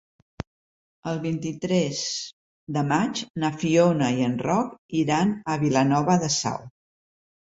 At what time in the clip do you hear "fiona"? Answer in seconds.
3.63-4.09